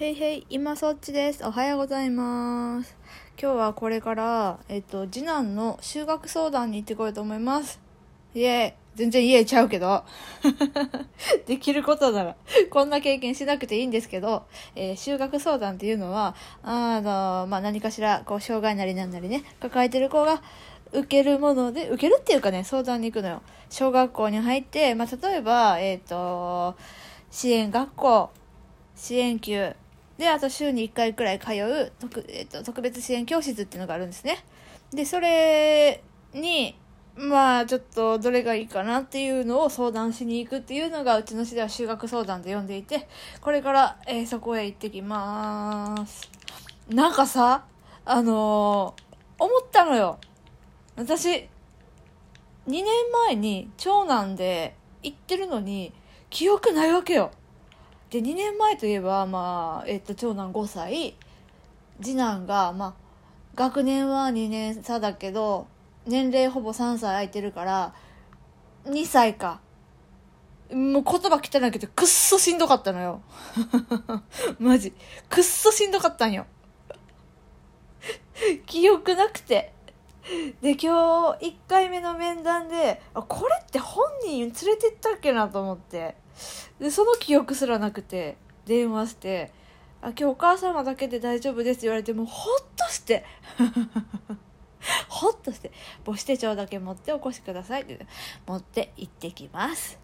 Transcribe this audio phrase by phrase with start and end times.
[0.00, 1.44] へいへい、今そっちです。
[1.44, 2.96] おはようございます。
[3.38, 7.78] 今日はこれから、えっと、次男の修学相談に行ってこようと思います。
[8.34, 8.96] イエイ。
[8.96, 10.02] 全然イエーイちゃうけど。
[11.46, 12.36] できることなら、
[12.70, 14.44] こんな経験しなくていいんですけど、
[14.74, 20.42] えー修学相談っていうのは、あの、まあ、何かしら、こう、障害なりなんなりね、抱えてる子が、
[20.92, 23.42] 受けるもので、受けるっていうかね、相談に行くのよ。
[23.68, 26.74] 小学校に入って、まあ、例えば、えっ、と、
[27.30, 28.30] 支援学校、
[28.96, 29.74] 支援級
[30.20, 34.44] であと週に1回くらい通う特,、えっと特別支援教室っていうのがあるんですね。
[34.92, 36.02] でそれ
[36.34, 36.78] に
[37.16, 43.08] まあちょっとどれがいいかなっていうのを相談しに行くっていうのがうちの市では修学相談と呼んでいて
[43.40, 46.30] これから、えーそこへ行ってきます。
[46.90, 47.64] なんかさ
[48.04, 49.10] あのー
[49.42, 50.18] 思ったのよ。
[50.96, 51.48] 私2
[52.68, 52.84] 年
[53.26, 55.94] 前に長男で行ってるのに
[56.28, 57.30] 記憶ないわけよ。
[58.10, 61.16] で2年前といえば、まあえっと長男5歳。
[62.02, 62.94] 次男が、まあ、
[63.54, 65.66] 学年は2年差だけど
[66.06, 67.94] 年齢ほぼ3歳空いてるから
[68.86, 69.60] 2歳か。
[70.72, 73.22] もう言葉汚いけどくっそしんどかったのよ。
[74.58, 74.92] マジ。
[75.28, 76.46] くっそしんどかったんよ。
[78.66, 79.72] 記憶なくて。
[80.62, 86.16] で今日1回目の面談であこれって本人連れてったっけなと思って。
[86.78, 89.52] でその記憶すらなくて電話して
[90.02, 93.24] 「あ今日お母様だけで大丈夫です」って言われてもうほっとして
[95.08, 95.72] ほっとして
[96.06, 98.06] 母子手帳だけ持ってお越しくださいって
[98.46, 99.98] 持って行ってきます。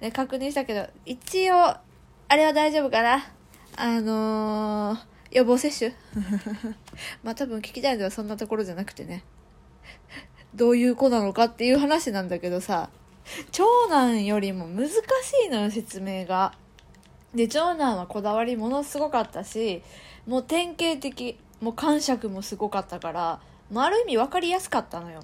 [0.00, 1.56] で確認したけど一応
[2.28, 3.22] あれは大丈夫かな？
[3.76, 4.98] あのー
[5.32, 5.94] 予防接種？
[7.24, 9.24] まあ多分聞きたいのはそんなところじゃなくてね。
[10.54, 12.90] どういう子なのかっていう話なんだけどさ。
[13.50, 14.92] 長男よりも難し
[15.46, 16.52] いのよ説明が。
[17.34, 19.82] で長男はこだわりものすごかったし
[20.26, 25.22] もう典型的もう感触もすごかったから、まあ、ある意味分かりやすかったのよ。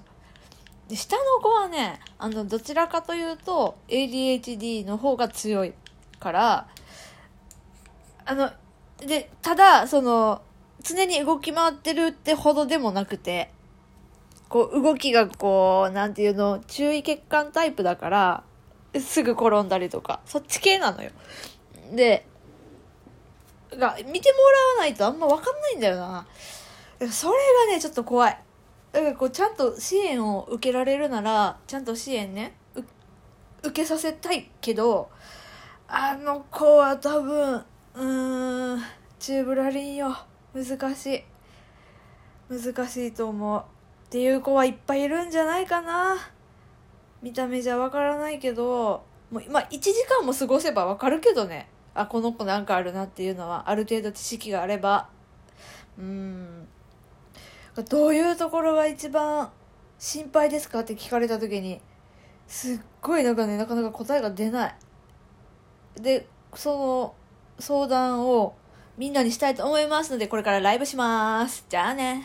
[0.87, 5.73] で下の子はねあのどちらかというと ADHD の方が強い
[6.19, 6.67] から
[8.25, 8.51] あの
[8.97, 10.41] でただその
[10.81, 13.51] 常に動き回ってるってほどでもなくて
[14.49, 18.43] こう動きがこうなんていうの注意欠陥タイプだから
[18.99, 21.11] すぐ転んだりとかそっち系なのよ。
[21.93, 22.25] で
[23.71, 24.21] が見てもらわ
[24.79, 26.27] ないとあんま分かんないんだよな。
[27.11, 28.39] それがねちょっと怖い。
[28.91, 32.55] だからこうちゃんと支援を受けられるならちゃんと支援ね
[33.61, 35.11] 受けさせたいけど
[35.87, 38.81] あの子は多分うーん
[39.19, 40.17] チューブラリンよ。
[40.55, 41.23] 難しい。
[42.49, 43.63] 難しいと思う。
[44.09, 46.17] っていう子はいっぱいいるんじゃないかな。
[47.21, 51.69] 見た目じゃわからないけどもうまあ1時間も過ごせばわかるけどね。
[51.93, 55.09] あこの子なんかあるなっていうのはある程度知識があれば。
[55.99, 56.67] うん。
[57.87, 59.51] どういうところが一番
[59.99, 61.79] 心配ですかって聞かれた時に
[62.47, 64.75] すっごいなんかねなかなか答えが出ない。
[66.01, 67.13] でその
[67.59, 68.55] 相談を
[68.97, 71.63] みんなにしたいと思いますのでこれからライブします。
[71.69, 72.23] じゃあね。